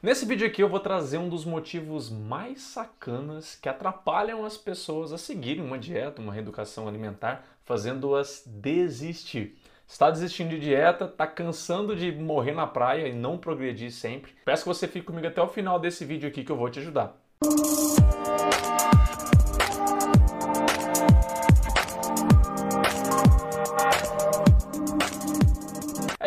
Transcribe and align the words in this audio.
Nesse 0.00 0.24
vídeo 0.24 0.46
aqui 0.46 0.62
eu 0.62 0.68
vou 0.68 0.78
trazer 0.78 1.18
um 1.18 1.28
dos 1.28 1.44
motivos 1.44 2.08
mais 2.08 2.62
sacanas 2.62 3.56
que 3.60 3.68
atrapalham 3.68 4.44
as 4.44 4.56
pessoas 4.56 5.12
a 5.12 5.18
seguirem 5.18 5.64
uma 5.64 5.76
dieta, 5.76 6.22
uma 6.22 6.32
reeducação 6.32 6.86
alimentar, 6.86 7.44
fazendo-as 7.64 8.44
desistir. 8.46 9.58
Está 9.88 10.08
desistindo 10.08 10.50
de 10.50 10.60
dieta, 10.60 11.06
está 11.06 11.26
cansando 11.26 11.96
de 11.96 12.12
morrer 12.12 12.52
na 12.52 12.64
praia 12.64 13.08
e 13.08 13.12
não 13.12 13.36
progredir 13.36 13.90
sempre? 13.90 14.30
Peço 14.44 14.62
que 14.62 14.68
você 14.68 14.86
fique 14.86 15.06
comigo 15.06 15.26
até 15.26 15.42
o 15.42 15.48
final 15.48 15.80
desse 15.80 16.04
vídeo 16.04 16.28
aqui 16.28 16.44
que 16.44 16.52
eu 16.52 16.56
vou 16.56 16.70
te 16.70 16.78
ajudar. 16.78 17.16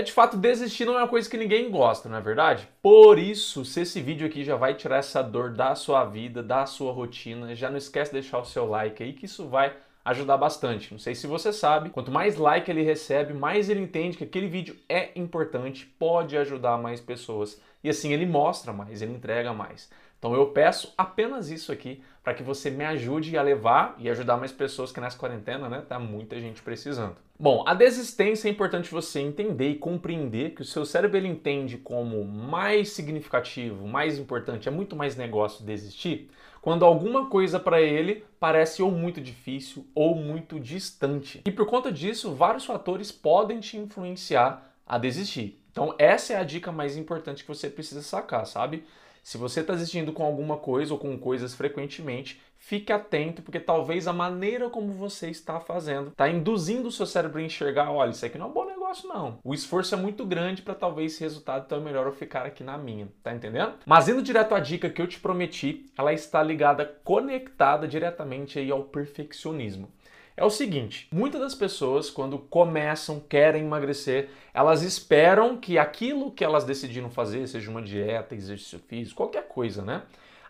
É 0.02 0.04
de 0.04 0.12
fato, 0.12 0.36
desistir 0.36 0.84
não 0.84 0.96
é 0.96 0.98
uma 0.98 1.08
coisa 1.08 1.30
que 1.30 1.38
ninguém 1.38 1.70
gosta, 1.70 2.10
não 2.10 2.18
é 2.18 2.22
verdade? 2.22 2.68
Por 2.82 3.20
isso, 3.20 3.64
se 3.64 3.82
esse 3.82 4.02
vídeo 4.02 4.26
aqui 4.26 4.44
já 4.44 4.56
vai 4.56 4.74
tirar 4.74 4.98
essa 4.98 5.22
dor 5.22 5.52
da 5.52 5.76
sua 5.76 6.04
vida, 6.06 6.42
da 6.42 6.66
sua 6.66 6.92
rotina, 6.92 7.54
já 7.54 7.70
não 7.70 7.78
esquece 7.78 8.10
de 8.10 8.20
deixar 8.20 8.40
o 8.40 8.44
seu 8.44 8.66
like 8.66 9.04
aí, 9.04 9.14
que 9.14 9.28
isso 9.28 9.48
vai 9.48 9.76
ajudar 10.04 10.38
bastante. 10.38 10.92
Não 10.92 10.98
sei 10.98 11.14
se 11.14 11.28
você 11.28 11.54
sabe, 11.54 11.92
quanto 11.92 12.10
mais 12.10 12.36
like 12.36 12.72
ele 12.72 12.82
recebe, 12.82 13.32
mais 13.32 13.70
ele 13.70 13.82
entende 13.82 14.18
que 14.18 14.24
aquele 14.24 14.48
vídeo 14.48 14.76
é 14.90 15.12
importante, 15.16 15.86
pode 16.00 16.36
ajudar 16.36 16.80
mais 16.80 17.00
pessoas. 17.00 17.62
E 17.84 17.88
assim 17.88 18.12
ele 18.12 18.26
mostra 18.26 18.74
mais, 18.74 19.04
ele 19.04 19.14
entrega 19.14 19.54
mais. 19.54 19.88
Então 20.22 20.36
eu 20.36 20.46
peço 20.46 20.94
apenas 20.96 21.50
isso 21.50 21.72
aqui 21.72 22.04
para 22.24 22.36
que 22.36 22.44
você 22.44 22.70
me 22.70 22.86
ajude 22.86 23.36
a 23.36 23.42
levar 23.42 23.96
e 23.98 24.08
ajudar 24.08 24.38
mais 24.38 24.52
pessoas 24.52 24.92
que 24.92 25.02
nessa 25.02 25.18
quarentena, 25.18 25.68
né, 25.68 25.82
tá 25.82 25.98
muita 25.98 26.40
gente 26.40 26.62
precisando. 26.62 27.16
Bom, 27.40 27.64
a 27.66 27.74
desistência 27.74 28.48
é 28.48 28.52
importante 28.52 28.92
você 28.92 29.20
entender 29.20 29.70
e 29.70 29.76
compreender 29.76 30.52
que 30.52 30.62
o 30.62 30.66
seu 30.66 30.86
cérebro 30.86 31.18
ele 31.18 31.28
entende 31.28 31.76
como 31.80 32.24
mais 32.24 32.90
significativo, 32.90 33.88
mais 33.88 34.20
importante, 34.20 34.68
é 34.68 34.72
muito 34.72 34.96
mais 34.96 35.16
negócio 35.16 35.66
desistir, 35.66 36.30
quando 36.62 36.86
alguma 36.86 37.26
coisa 37.26 37.60
para 37.60 37.82
ele 37.82 38.24
parece 38.40 38.84
ou 38.84 38.92
muito 38.92 39.20
difícil 39.20 39.88
ou 39.96 40.14
muito 40.14 40.60
distante. 40.60 41.42
E 41.44 41.52
por 41.52 41.66
conta 41.66 41.92
disso, 41.92 42.36
vários 42.36 42.64
fatores 42.64 43.12
podem 43.12 43.60
te 43.60 43.76
influenciar 43.76 44.72
a 44.86 45.00
desistir. 45.00 45.60
Então, 45.72 45.96
essa 45.98 46.34
é 46.34 46.36
a 46.36 46.44
dica 46.44 46.72
mais 46.72 46.96
importante 46.96 47.44
que 47.44 47.50
você 47.50 47.72
precisa 47.72 48.04
sacar, 48.04 48.46
sabe? 48.46 48.84
Se 49.22 49.38
você 49.38 49.62
está 49.62 49.74
assistindo 49.74 50.12
com 50.12 50.24
alguma 50.24 50.58
coisa 50.58 50.94
ou 50.94 51.00
com 51.00 51.18
coisas 51.18 51.54
frequentemente, 51.54 52.42
fique 52.58 52.92
atento, 52.92 53.42
porque 53.42 53.60
talvez 53.60 54.08
a 54.08 54.14
maneira 54.14 54.70
como 54.70 54.94
você 54.94 55.30
está 55.30 55.60
fazendo 55.60 56.10
está 56.10 56.30
induzindo 56.30 56.88
o 56.88 56.92
seu 56.92 57.06
cérebro 57.06 57.40
a 57.40 57.44
enxergar: 57.44 57.92
olha, 57.92 58.12
isso 58.12 58.26
aqui 58.26 58.38
não 58.38 58.48
é 58.48 58.50
um 58.50 58.54
bom 58.54 58.66
negócio, 58.66 59.08
não. 59.08 59.40
O 59.44 59.54
esforço 59.54 59.94
é 59.94 59.98
muito 59.98 60.26
grande 60.26 60.62
para 60.62 60.76
talvez 60.76 61.14
esse 61.14 61.22
resultado, 61.22 61.66
então 61.66 61.80
é 61.80 61.82
melhor 61.82 62.06
eu 62.08 62.14
ficar 62.14 62.46
aqui 62.46 62.64
na 62.64 62.78
minha. 62.78 63.08
Tá 63.24 63.34
entendendo? 63.34 63.74
Mas 63.86 64.08
indo 64.08 64.24
direto 64.24 64.56
à 64.56 64.60
dica 64.60 64.90
que 64.90 65.02
eu 65.02 65.08
te 65.08 65.20
prometi, 65.20 65.86
ela 65.98 66.14
está 66.14 66.42
ligada, 66.42 66.86
conectada 67.04 67.88
diretamente 67.88 68.58
aí 68.60 68.72
ao 68.72 68.84
perfeccionismo 68.84 69.92
é 70.36 70.44
o 70.44 70.50
seguinte: 70.50 71.08
muitas 71.12 71.42
das 71.42 71.56
pessoas, 71.56 72.10
quando 72.10 72.38
começam, 72.38 73.20
querem 73.20 73.64
emagrecer, 73.64 74.30
elas 74.54 74.82
esperam 74.82 75.58
que 75.58 75.78
aquilo 75.78 76.32
que 76.32 76.44
elas 76.44 76.64
decidiram 76.64 77.10
fazer, 77.10 77.48
seja 77.48 77.70
uma 77.70 77.82
dieta, 77.82 78.36
exercício 78.36 78.80
físico, 78.80 79.18
qualquer 79.18 79.48
coisa, 79.48 79.82
né? 79.82 80.04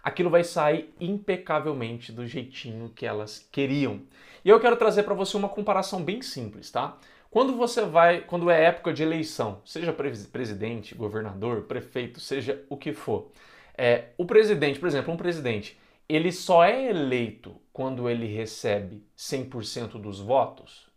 Aquilo 0.04 0.30
vai 0.30 0.44
sair 0.44 0.94
impecavelmente 1.00 2.12
do 2.12 2.26
jeitinho 2.26 2.92
que 2.96 3.06
elas 3.06 3.48
queriam. 3.52 4.02
E 4.44 4.50
eu 4.50 4.60
quero 4.60 4.76
trazer 4.76 5.04
para 5.04 5.14
você 5.14 5.38
uma 5.38 5.50
comparação 5.50 6.04
bem 6.04 6.22
simples, 6.22 6.72
tá? 6.72 6.98
Quando 7.30 7.56
você 7.56 7.86
vai, 7.86 8.22
quando 8.22 8.50
é 8.50 8.66
época 8.66 8.92
de 8.92 9.04
eleição, 9.04 9.62
seja 9.64 9.94
presidente, 9.94 10.96
governador, 10.96 11.62
prefeito, 11.62 12.20
seja 12.20 12.62
o 12.68 12.76
que 12.76 12.92
for, 12.92 13.32
é, 13.78 14.10
o 14.18 14.26
presidente, 14.26 14.80
por 14.80 14.88
exemplo, 14.88 15.14
um 15.14 15.18
presidente, 15.18 15.80
ele 16.10 16.32
só 16.32 16.64
é 16.64 16.90
eleito 16.90 17.56
quando 17.74 18.10
ele 18.10 18.26
recebe 18.26 19.06
100% 19.18 20.00
dos 20.02 20.20
votos? 20.20 20.88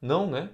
Não, 0.00 0.30
né? 0.30 0.50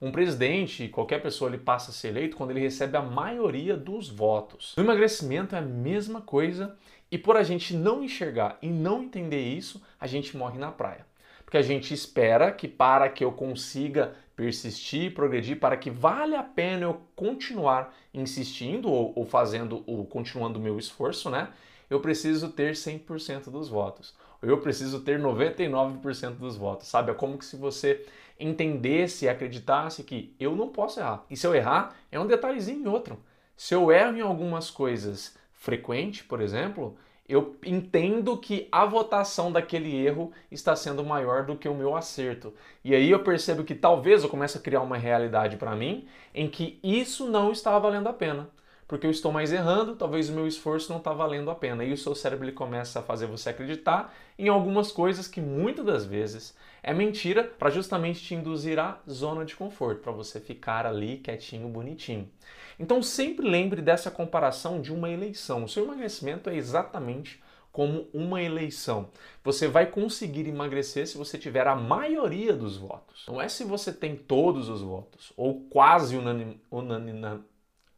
Um 0.00 0.12
presidente, 0.12 0.88
qualquer 0.88 1.22
pessoa, 1.22 1.50
ele 1.50 1.58
passa 1.58 1.90
a 1.90 1.94
ser 1.94 2.08
eleito 2.08 2.36
quando 2.36 2.50
ele 2.50 2.60
recebe 2.60 2.96
a 2.96 3.02
maioria 3.02 3.76
dos 3.76 4.08
votos. 4.08 4.74
No 4.76 4.82
emagrecimento 4.82 5.54
é 5.54 5.58
a 5.58 5.62
mesma 5.62 6.20
coisa 6.20 6.76
e 7.10 7.16
por 7.16 7.36
a 7.36 7.42
gente 7.42 7.74
não 7.74 8.02
enxergar 8.02 8.58
e 8.60 8.68
não 8.68 9.04
entender 9.04 9.42
isso, 9.42 9.82
a 9.98 10.06
gente 10.06 10.36
morre 10.36 10.58
na 10.58 10.70
praia. 10.70 11.06
Porque 11.44 11.56
a 11.56 11.62
gente 11.62 11.94
espera 11.94 12.52
que 12.52 12.68
para 12.68 13.08
que 13.08 13.24
eu 13.24 13.32
consiga 13.32 14.14
persistir, 14.34 15.14
progredir, 15.14 15.58
para 15.58 15.76
que 15.76 15.90
valha 15.90 16.40
a 16.40 16.42
pena 16.42 16.82
eu 16.82 17.00
continuar 17.14 17.94
insistindo 18.12 18.90
ou, 18.90 19.12
ou 19.16 19.24
fazendo, 19.24 19.82
ou 19.86 20.04
continuando 20.04 20.58
o 20.58 20.62
meu 20.62 20.78
esforço, 20.78 21.30
né? 21.30 21.48
Eu 21.88 22.00
preciso 22.00 22.50
ter 22.50 22.72
100% 22.72 23.48
dos 23.48 23.68
votos 23.68 24.14
eu 24.42 24.58
preciso 24.58 25.00
ter 25.00 25.20
99% 25.20 26.36
dos 26.36 26.56
votos, 26.56 26.88
sabe? 26.88 27.10
É 27.10 27.14
como 27.14 27.38
que 27.38 27.44
se 27.44 27.56
você 27.56 28.04
entendesse 28.38 29.24
e 29.24 29.28
acreditasse 29.28 30.02
que 30.04 30.34
eu 30.38 30.54
não 30.54 30.68
posso 30.68 31.00
errar. 31.00 31.24
E 31.30 31.36
se 31.36 31.46
eu 31.46 31.54
errar, 31.54 31.94
é 32.12 32.20
um 32.20 32.26
detalhezinho 32.26 32.84
e 32.84 32.88
outro. 32.88 33.18
Se 33.56 33.74
eu 33.74 33.90
erro 33.90 34.16
em 34.16 34.20
algumas 34.20 34.70
coisas 34.70 35.36
frequente, 35.52 36.22
por 36.24 36.40
exemplo, 36.40 36.96
eu 37.28 37.56
entendo 37.64 38.36
que 38.36 38.68
a 38.70 38.84
votação 38.84 39.50
daquele 39.50 39.96
erro 39.96 40.30
está 40.50 40.76
sendo 40.76 41.04
maior 41.04 41.44
do 41.44 41.56
que 41.56 41.68
o 41.68 41.74
meu 41.74 41.96
acerto. 41.96 42.52
E 42.84 42.94
aí 42.94 43.10
eu 43.10 43.24
percebo 43.24 43.64
que 43.64 43.74
talvez 43.74 44.22
eu 44.22 44.28
comece 44.28 44.58
a 44.58 44.60
criar 44.60 44.82
uma 44.82 44.96
realidade 44.96 45.56
para 45.56 45.74
mim 45.74 46.06
em 46.34 46.48
que 46.48 46.78
isso 46.82 47.26
não 47.26 47.50
está 47.50 47.76
valendo 47.78 48.08
a 48.08 48.12
pena 48.12 48.48
porque 48.88 49.06
eu 49.06 49.10
estou 49.10 49.32
mais 49.32 49.52
errando, 49.52 49.96
talvez 49.96 50.28
o 50.28 50.32
meu 50.32 50.46
esforço 50.46 50.90
não 50.90 50.98
está 50.98 51.12
valendo 51.12 51.50
a 51.50 51.54
pena. 51.54 51.84
E 51.84 51.92
o 51.92 51.96
seu 51.96 52.14
cérebro 52.14 52.44
ele 52.44 52.52
começa 52.52 53.00
a 53.00 53.02
fazer 53.02 53.26
você 53.26 53.50
acreditar 53.50 54.14
em 54.38 54.48
algumas 54.48 54.92
coisas 54.92 55.26
que 55.26 55.40
muitas 55.40 55.84
das 55.84 56.04
vezes 56.04 56.56
é 56.82 56.94
mentira 56.94 57.42
para 57.42 57.70
justamente 57.70 58.22
te 58.22 58.34
induzir 58.34 58.78
à 58.78 59.00
zona 59.10 59.44
de 59.44 59.56
conforto, 59.56 60.02
para 60.02 60.12
você 60.12 60.38
ficar 60.38 60.86
ali 60.86 61.18
quietinho, 61.18 61.68
bonitinho. 61.68 62.30
Então 62.78 63.02
sempre 63.02 63.48
lembre 63.48 63.82
dessa 63.82 64.10
comparação 64.10 64.80
de 64.80 64.92
uma 64.92 65.10
eleição. 65.10 65.64
O 65.64 65.68
seu 65.68 65.84
emagrecimento 65.84 66.48
é 66.48 66.54
exatamente 66.54 67.42
como 67.72 68.08
uma 68.14 68.40
eleição. 68.40 69.10
Você 69.42 69.66
vai 69.66 69.86
conseguir 69.86 70.46
emagrecer 70.46 71.06
se 71.06 71.18
você 71.18 71.36
tiver 71.36 71.66
a 71.66 71.74
maioria 71.74 72.54
dos 72.54 72.76
votos. 72.76 73.24
Não 73.26 73.40
é 73.40 73.48
se 73.48 73.64
você 73.64 73.92
tem 73.92 74.16
todos 74.16 74.68
os 74.68 74.80
votos 74.80 75.32
ou 75.36 75.62
quase 75.68 76.16
unanim, 76.16 76.60
unanim, 76.70 77.20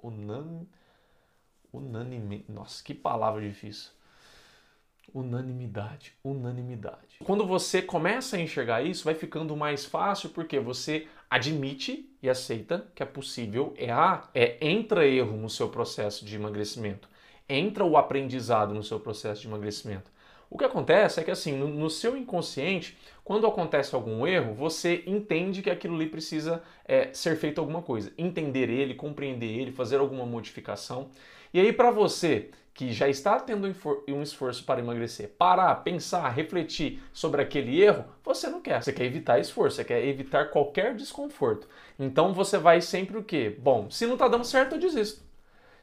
unanim, 0.02 0.66
Unanime. 1.72 2.44
Nossa, 2.48 2.82
que 2.82 2.94
palavra 2.94 3.40
difícil. 3.42 3.90
Unanimidade, 5.14 6.12
unanimidade. 6.22 7.16
Quando 7.24 7.46
você 7.46 7.80
começa 7.80 8.36
a 8.36 8.40
enxergar 8.40 8.82
isso, 8.82 9.04
vai 9.04 9.14
ficando 9.14 9.56
mais 9.56 9.84
fácil 9.84 10.30
porque 10.30 10.60
você 10.60 11.06
admite 11.30 12.08
e 12.22 12.28
aceita 12.28 12.86
que 12.94 13.02
é 13.02 13.06
possível 13.06 13.72
errar. 13.76 14.30
É 14.34 14.58
entra 14.60 15.06
erro 15.06 15.36
no 15.36 15.48
seu 15.48 15.68
processo 15.68 16.24
de 16.24 16.36
emagrecimento, 16.36 17.08
entra 17.48 17.84
o 17.84 17.96
aprendizado 17.96 18.74
no 18.74 18.82
seu 18.82 19.00
processo 19.00 19.40
de 19.40 19.48
emagrecimento. 19.48 20.10
O 20.50 20.56
que 20.56 20.64
acontece 20.64 21.20
é 21.20 21.24
que 21.24 21.30
assim, 21.30 21.52
no, 21.56 21.68
no 21.68 21.90
seu 21.90 22.16
inconsciente, 22.16 22.96
quando 23.22 23.46
acontece 23.46 23.94
algum 23.94 24.26
erro, 24.26 24.54
você 24.54 25.02
entende 25.06 25.62
que 25.62 25.70
aquilo 25.70 25.94
ali 25.94 26.06
precisa 26.06 26.62
é, 26.86 27.12
ser 27.12 27.36
feito 27.36 27.60
alguma 27.60 27.82
coisa, 27.82 28.12
entender 28.16 28.70
ele, 28.70 28.94
compreender 28.94 29.46
ele, 29.46 29.72
fazer 29.72 29.98
alguma 29.98 30.24
modificação. 30.24 31.10
E 31.52 31.60
aí, 31.60 31.72
para 31.72 31.90
você 31.90 32.50
que 32.78 32.92
já 32.92 33.08
está 33.08 33.40
tendo 33.40 33.66
um 34.08 34.22
esforço 34.22 34.64
para 34.64 34.78
emagrecer, 34.78 35.30
parar, 35.36 35.74
pensar, 35.82 36.28
refletir 36.28 37.02
sobre 37.12 37.42
aquele 37.42 37.82
erro, 37.82 38.04
você 38.22 38.48
não 38.48 38.60
quer. 38.60 38.80
Você 38.80 38.92
quer 38.92 39.04
evitar 39.04 39.40
esforço, 39.40 39.76
você 39.76 39.84
quer 39.84 40.06
evitar 40.06 40.50
qualquer 40.50 40.94
desconforto. 40.94 41.66
Então 41.98 42.32
você 42.32 42.56
vai 42.56 42.80
sempre 42.80 43.18
o 43.18 43.24
quê? 43.24 43.56
Bom, 43.58 43.90
se 43.90 44.06
não 44.06 44.12
está 44.12 44.28
dando 44.28 44.44
certo, 44.44 44.76
eu 44.76 44.78
desisto. 44.78 45.26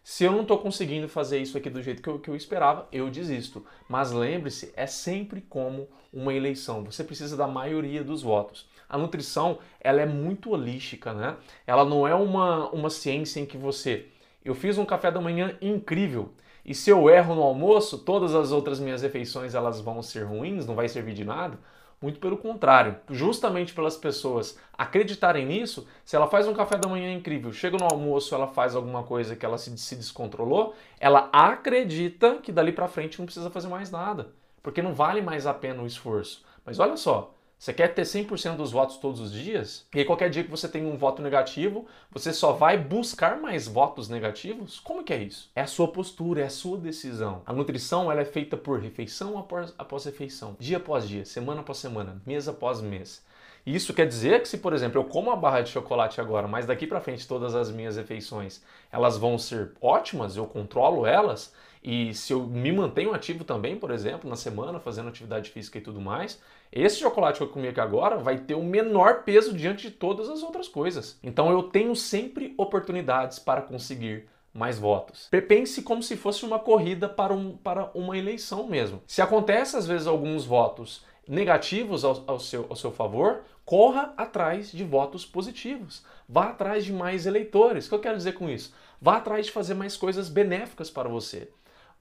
Se 0.01 0.23
eu 0.23 0.31
não 0.31 0.43
estou 0.43 0.59
conseguindo 0.59 1.09
fazer 1.09 1.39
isso 1.39 1.57
aqui 1.57 1.69
do 1.69 1.81
jeito 1.81 2.01
que 2.01 2.07
eu, 2.07 2.17
que 2.17 2.29
eu 2.29 2.35
esperava, 2.35 2.87
eu 2.93 3.09
desisto. 3.09 3.65
Mas 3.89 4.13
lembre-se, 4.13 4.71
é 4.73 4.87
sempre 4.87 5.41
como 5.41 5.89
uma 6.13 6.33
eleição. 6.33 6.81
Você 6.85 7.03
precisa 7.03 7.35
da 7.35 7.47
maioria 7.47 8.05
dos 8.05 8.21
votos. 8.21 8.69
A 8.87 8.97
nutrição, 8.97 9.59
ela 9.81 9.99
é 9.99 10.05
muito 10.05 10.51
holística, 10.51 11.11
né? 11.11 11.35
Ela 11.67 11.83
não 11.83 12.07
é 12.07 12.15
uma, 12.15 12.69
uma 12.69 12.89
ciência 12.89 13.41
em 13.41 13.45
que 13.45 13.57
você 13.57 14.05
eu 14.45 14.53
fiz 14.53 14.77
um 14.77 14.85
café 14.85 15.11
da 15.11 15.19
manhã 15.19 15.57
incrível. 15.59 16.31
E 16.63 16.73
se 16.73 16.89
eu 16.89 17.09
erro 17.09 17.35
no 17.35 17.43
almoço, 17.43 17.97
todas 17.97 18.33
as 18.33 18.51
outras 18.51 18.79
minhas 18.79 19.01
refeições 19.01 19.53
elas 19.53 19.81
vão 19.81 20.01
ser 20.01 20.23
ruins, 20.23 20.65
não 20.65 20.75
vai 20.75 20.87
servir 20.87 21.13
de 21.13 21.25
nada? 21.25 21.59
Muito 22.01 22.19
pelo 22.19 22.37
contrário, 22.37 22.97
justamente 23.09 23.73
pelas 23.73 23.97
pessoas 23.97 24.59
acreditarem 24.77 25.45
nisso, 25.45 25.87
se 26.03 26.15
ela 26.15 26.27
faz 26.27 26.47
um 26.47 26.53
café 26.53 26.77
da 26.77 26.89
manhã 26.89 27.11
incrível, 27.13 27.51
chega 27.51 27.77
no 27.77 27.85
almoço, 27.85 28.35
ela 28.35 28.47
faz 28.47 28.75
alguma 28.75 29.03
coisa 29.03 29.35
que 29.35 29.45
ela 29.45 29.57
se, 29.57 29.75
se 29.77 29.95
descontrolou, 29.95 30.75
ela 30.99 31.29
acredita 31.31 32.35
que 32.35 32.51
dali 32.51 32.71
para 32.71 32.87
frente 32.87 33.17
não 33.19 33.25
precisa 33.25 33.49
fazer 33.49 33.67
mais 33.67 33.89
nada, 33.89 34.33
porque 34.61 34.81
não 34.81 34.93
vale 34.93 35.21
mais 35.21 35.47
a 35.47 35.53
pena 35.53 35.81
o 35.81 35.87
esforço. 35.87 36.43
Mas 36.65 36.79
olha 36.79 36.97
só, 36.97 37.34
Você 37.65 37.73
quer 37.73 37.95
ter 37.95 38.03
100% 38.03 38.57
dos 38.57 38.71
votos 38.71 38.97
todos 38.97 39.19
os 39.19 39.31
dias? 39.31 39.87
E 39.95 39.97
aí, 39.97 40.05
qualquer 40.05 40.29
dia 40.29 40.43
que 40.43 40.51
você 40.51 40.67
tem 40.69 40.85
um 40.85 40.95
voto 40.95 41.19
negativo, 41.19 41.87
você 42.11 42.31
só 42.31 42.51
vai 42.51 42.77
buscar 42.77 43.41
mais 43.41 43.67
votos 43.67 44.07
negativos? 44.07 44.79
Como 44.79 45.03
que 45.03 45.11
é 45.11 45.23
isso? 45.23 45.49
É 45.55 45.61
a 45.61 45.65
sua 45.65 45.87
postura, 45.87 46.41
é 46.41 46.45
a 46.45 46.49
sua 46.51 46.77
decisão. 46.77 47.41
A 47.43 47.51
nutrição 47.51 48.11
ela 48.11 48.21
é 48.21 48.25
feita 48.25 48.55
por 48.55 48.79
refeição 48.79 49.39
após, 49.39 49.73
após 49.79 50.05
refeição, 50.05 50.55
dia 50.59 50.77
após 50.77 51.07
dia, 51.07 51.25
semana 51.25 51.61
após 51.61 51.79
semana, 51.79 52.21
mês 52.23 52.47
após 52.47 52.81
mês. 52.81 53.25
Isso 53.65 53.93
quer 53.93 54.07
dizer 54.07 54.41
que 54.41 54.47
se, 54.47 54.59
por 54.59 54.73
exemplo, 54.73 54.99
eu 55.01 55.05
como 55.05 55.29
uma 55.29 55.35
barra 55.35 55.61
de 55.61 55.69
chocolate 55.69 56.21
agora, 56.21 56.47
mas 56.47 56.65
daqui 56.65 56.85
para 56.85 57.01
frente 57.01 57.27
todas 57.27 57.55
as 57.55 57.71
minhas 57.71 57.97
refeições, 57.97 58.61
elas 58.91 59.17
vão 59.17 59.37
ser 59.37 59.71
ótimas, 59.81 60.37
eu 60.37 60.45
controlo 60.45 61.05
elas, 61.05 61.51
e 61.83 62.13
se 62.15 62.33
eu 62.33 62.43
me 62.47 62.71
mantenho 62.71 63.13
ativo 63.13 63.43
também, 63.43 63.75
por 63.75 63.91
exemplo, 63.91 64.27
na 64.29 64.35
semana, 64.35 64.79
fazendo 64.79 65.09
atividade 65.09 65.51
física 65.51 65.77
e 65.77 65.81
tudo 65.81 66.01
mais, 66.01 66.41
esse 66.71 66.97
chocolate 66.97 67.37
que 67.37 67.43
eu 67.43 67.49
comi 67.49 67.67
aqui 67.67 67.79
agora 67.79 68.17
vai 68.17 68.39
ter 68.39 68.55
o 68.55 68.63
menor 68.63 69.23
peso 69.23 69.53
diante 69.53 69.89
de 69.89 69.91
todas 69.91 70.27
as 70.27 70.41
outras 70.41 70.67
coisas. 70.67 71.19
Então 71.23 71.51
eu 71.51 71.61
tenho 71.63 71.95
sempre 71.95 72.55
oportunidades 72.57 73.37
para 73.37 73.61
conseguir 73.61 74.27
mais 74.51 74.79
votos. 74.79 75.29
Pense 75.47 75.83
como 75.83 76.01
se 76.01 76.15
fosse 76.15 76.43
uma 76.43 76.57
corrida 76.57 77.07
para, 77.07 77.33
um, 77.33 77.55
para 77.55 77.91
uma 77.93 78.17
eleição 78.17 78.67
mesmo. 78.67 79.03
Se 79.05 79.21
acontece 79.21 79.77
às 79.77 79.85
vezes 79.85 80.07
alguns 80.07 80.43
votos 80.43 81.05
negativos 81.27 82.03
ao, 82.03 82.23
ao, 82.25 82.39
seu, 82.39 82.65
ao 82.69 82.75
seu 82.75 82.91
favor, 82.91 83.43
corra 83.65 84.13
atrás 84.15 84.71
de 84.71 84.83
votos 84.83 85.25
positivos. 85.25 86.03
Vá 86.29 86.49
atrás 86.49 86.85
de 86.85 86.93
mais 86.93 87.25
eleitores. 87.25 87.85
O 87.85 87.89
que 87.89 87.95
eu 87.95 87.99
quero 87.99 88.17
dizer 88.17 88.33
com 88.33 88.49
isso? 88.49 88.73
Vá 89.01 89.17
atrás 89.17 89.47
de 89.47 89.51
fazer 89.51 89.73
mais 89.73 89.97
coisas 89.97 90.29
benéficas 90.29 90.89
para 90.89 91.09
você. 91.09 91.49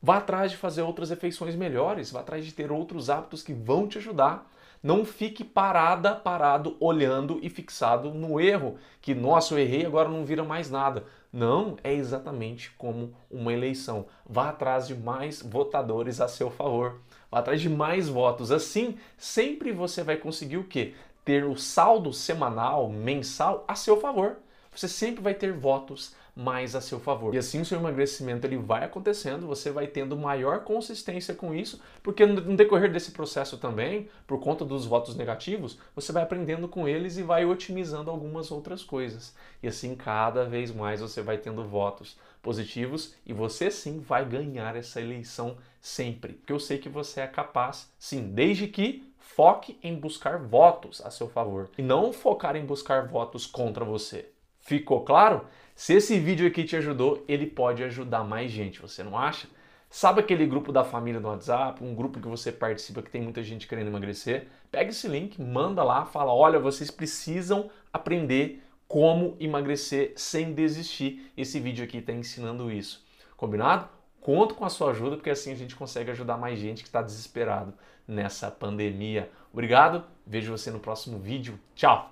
Vá 0.00 0.18
atrás 0.18 0.50
de 0.50 0.58
fazer 0.58 0.82
outras 0.82 1.08
refeições 1.08 1.56
melhores. 1.56 2.10
Vá 2.10 2.20
atrás 2.20 2.44
de 2.44 2.52
ter 2.52 2.70
outros 2.70 3.08
hábitos 3.08 3.42
que 3.42 3.54
vão 3.54 3.88
te 3.88 3.98
ajudar. 3.98 4.50
Não 4.82 5.02
fique 5.02 5.42
parada, 5.42 6.14
parado, 6.14 6.76
olhando 6.78 7.40
e 7.42 7.48
fixado 7.48 8.12
no 8.12 8.38
erro, 8.38 8.76
que 9.00 9.14
nossa, 9.14 9.54
eu 9.54 9.58
errei, 9.58 9.86
agora 9.86 10.10
não 10.10 10.26
vira 10.26 10.44
mais 10.44 10.70
nada. 10.70 11.04
Não 11.32 11.78
é 11.82 11.94
exatamente 11.94 12.70
como 12.76 13.14
uma 13.30 13.50
eleição. 13.50 14.04
Vá 14.26 14.50
atrás 14.50 14.86
de 14.86 14.94
mais 14.94 15.40
votadores 15.40 16.20
a 16.20 16.28
seu 16.28 16.50
favor. 16.50 17.00
Vá 17.30 17.38
atrás 17.38 17.62
de 17.62 17.70
mais 17.70 18.10
votos. 18.10 18.52
Assim, 18.52 18.98
sempre 19.16 19.72
você 19.72 20.02
vai 20.02 20.18
conseguir 20.18 20.58
o 20.58 20.64
quê? 20.64 20.92
Ter 21.24 21.44
o 21.44 21.56
saldo 21.56 22.12
semanal, 22.12 22.88
mensal 22.88 23.64
a 23.66 23.74
seu 23.74 24.00
favor. 24.00 24.36
Você 24.74 24.88
sempre 24.88 25.22
vai 25.22 25.34
ter 25.34 25.52
votos 25.52 26.14
mais 26.34 26.74
a 26.74 26.80
seu 26.80 26.98
favor. 26.98 27.34
E 27.34 27.38
assim 27.38 27.60
o 27.60 27.64
seu 27.64 27.78
emagrecimento 27.78 28.46
ele 28.46 28.56
vai 28.56 28.84
acontecendo, 28.84 29.46
você 29.46 29.70
vai 29.70 29.86
tendo 29.86 30.16
maior 30.16 30.64
consistência 30.64 31.32
com 31.32 31.54
isso, 31.54 31.80
porque 32.02 32.26
no 32.26 32.56
decorrer 32.56 32.92
desse 32.92 33.12
processo 33.12 33.56
também, 33.56 34.08
por 34.26 34.40
conta 34.40 34.64
dos 34.64 34.84
votos 34.84 35.14
negativos, 35.14 35.78
você 35.94 36.10
vai 36.12 36.22
aprendendo 36.22 36.66
com 36.66 36.88
eles 36.88 37.16
e 37.16 37.22
vai 37.22 37.44
otimizando 37.44 38.10
algumas 38.10 38.50
outras 38.50 38.82
coisas. 38.82 39.34
E 39.62 39.68
assim 39.68 39.94
cada 39.94 40.44
vez 40.44 40.72
mais 40.72 41.00
você 41.00 41.22
vai 41.22 41.38
tendo 41.38 41.64
votos 41.64 42.18
positivos 42.42 43.14
e 43.24 43.32
você 43.32 43.70
sim 43.70 44.00
vai 44.00 44.24
ganhar 44.24 44.74
essa 44.76 45.00
eleição 45.00 45.56
sempre. 45.80 46.32
Porque 46.34 46.52
eu 46.52 46.60
sei 46.60 46.78
que 46.78 46.88
você 46.88 47.20
é 47.20 47.26
capaz, 47.26 47.88
sim, 47.98 48.32
desde 48.32 48.66
que 48.66 49.04
foque 49.34 49.78
em 49.82 49.96
buscar 49.96 50.38
votos 50.38 51.00
a 51.04 51.10
seu 51.10 51.28
favor 51.28 51.68
e 51.76 51.82
não 51.82 52.12
focar 52.12 52.54
em 52.54 52.64
buscar 52.64 53.08
votos 53.08 53.46
contra 53.46 53.84
você. 53.84 54.30
Ficou 54.60 55.04
claro? 55.04 55.44
Se 55.74 55.94
esse 55.94 56.18
vídeo 56.18 56.46
aqui 56.46 56.62
te 56.62 56.76
ajudou, 56.76 57.24
ele 57.26 57.46
pode 57.46 57.82
ajudar 57.82 58.22
mais 58.22 58.50
gente, 58.50 58.80
você 58.80 59.02
não 59.02 59.18
acha? 59.18 59.48
Sabe 59.90 60.20
aquele 60.20 60.46
grupo 60.46 60.72
da 60.72 60.84
família 60.84 61.20
no 61.20 61.28
WhatsApp, 61.28 61.82
um 61.82 61.94
grupo 61.94 62.20
que 62.20 62.28
você 62.28 62.50
participa 62.50 63.02
que 63.02 63.10
tem 63.10 63.22
muita 63.22 63.42
gente 63.42 63.66
querendo 63.66 63.88
emagrecer? 63.88 64.48
Pega 64.70 64.90
esse 64.90 65.06
link, 65.06 65.40
manda 65.40 65.82
lá, 65.84 66.04
fala: 66.04 66.32
olha, 66.32 66.58
vocês 66.58 66.90
precisam 66.90 67.70
aprender 67.92 68.62
como 68.88 69.36
emagrecer 69.38 70.12
sem 70.16 70.52
desistir. 70.52 71.32
Esse 71.36 71.60
vídeo 71.60 71.84
aqui 71.84 71.98
está 71.98 72.12
ensinando 72.12 72.70
isso. 72.70 73.04
Combinado? 73.36 73.88
Conto 74.24 74.54
com 74.54 74.64
a 74.64 74.70
sua 74.70 74.92
ajuda, 74.92 75.16
porque 75.16 75.28
assim 75.28 75.52
a 75.52 75.54
gente 75.54 75.76
consegue 75.76 76.10
ajudar 76.10 76.38
mais 76.38 76.58
gente 76.58 76.82
que 76.82 76.88
está 76.88 77.02
desesperado 77.02 77.74
nessa 78.08 78.50
pandemia. 78.50 79.30
Obrigado, 79.52 80.02
vejo 80.26 80.50
você 80.50 80.70
no 80.70 80.80
próximo 80.80 81.18
vídeo. 81.18 81.60
Tchau! 81.74 82.10